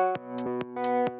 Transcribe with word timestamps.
Música 0.00 1.19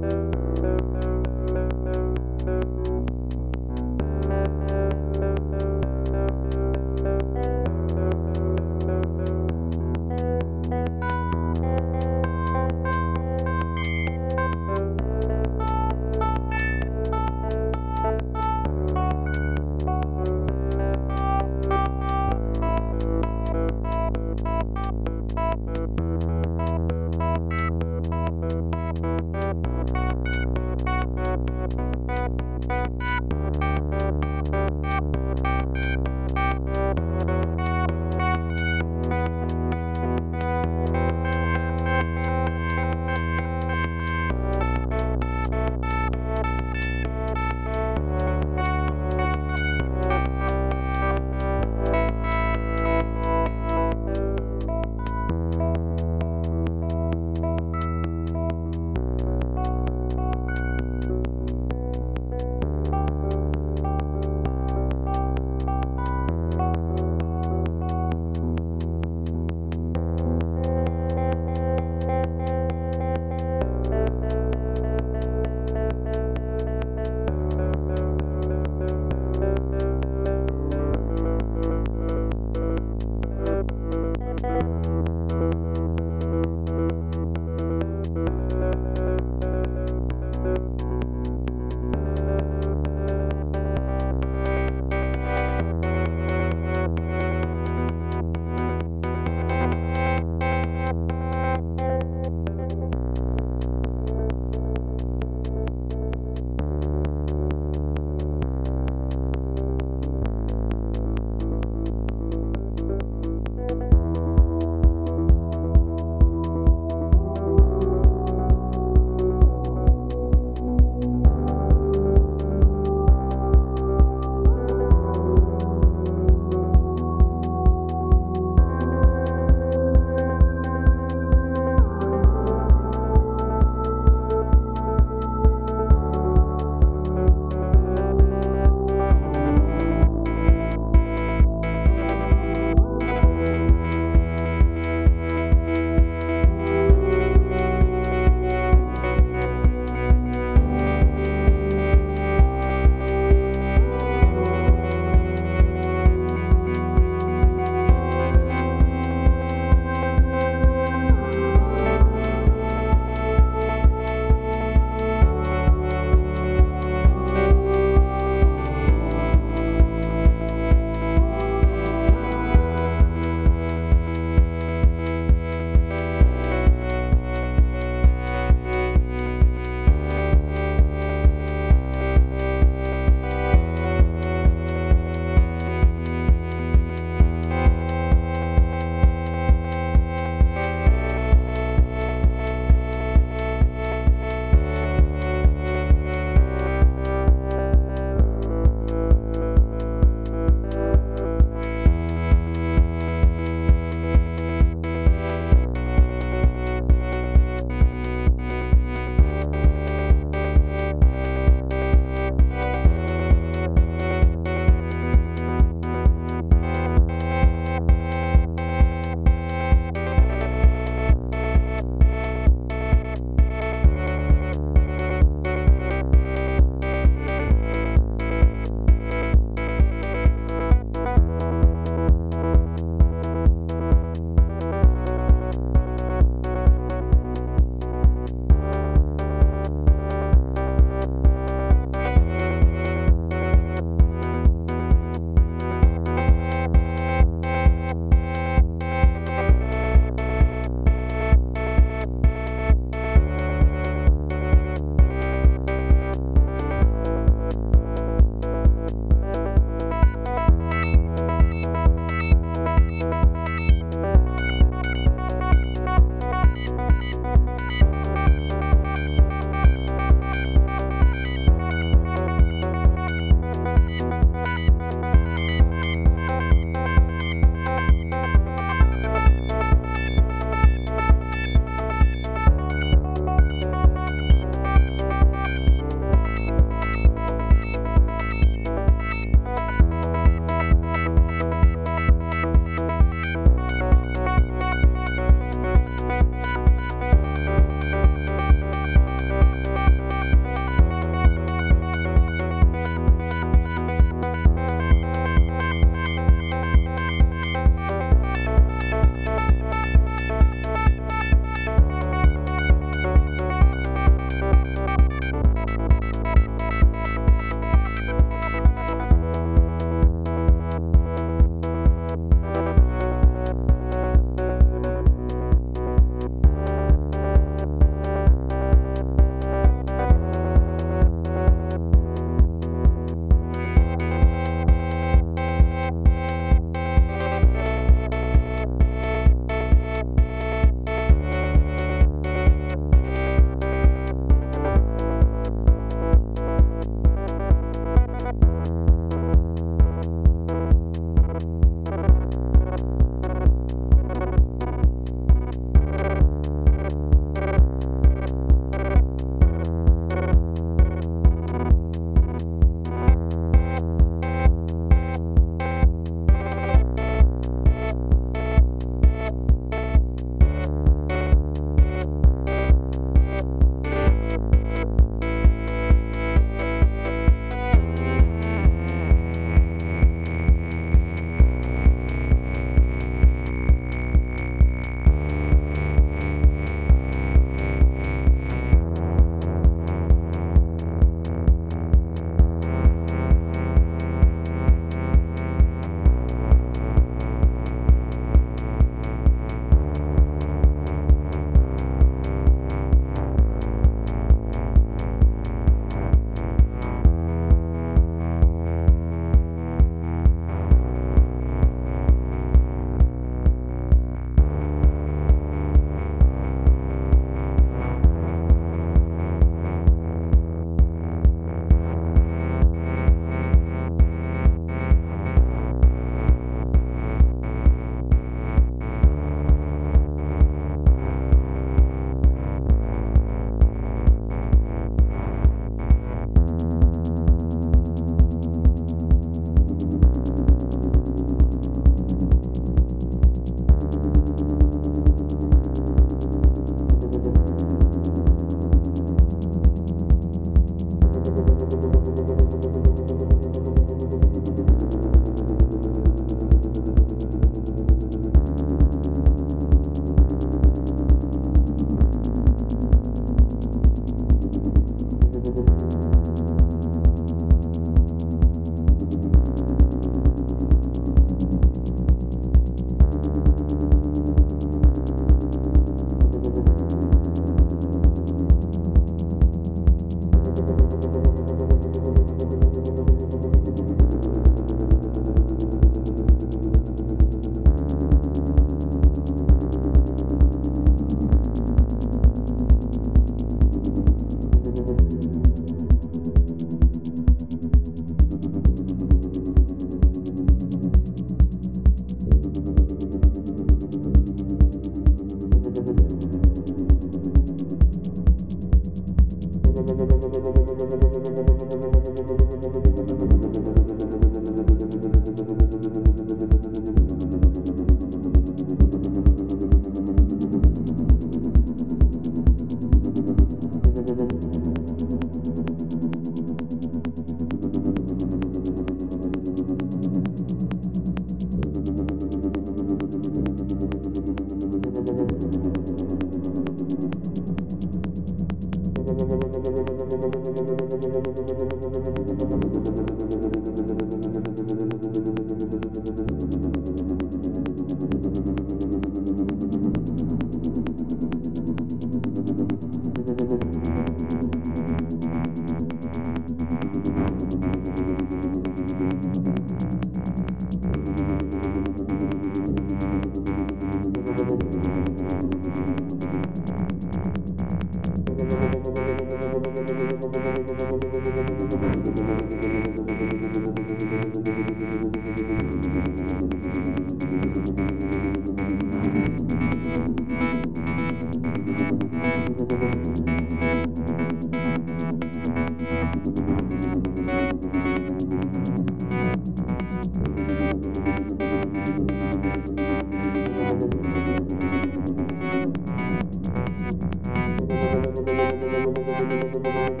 Thank 599.62 600.00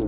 you. 0.00 0.05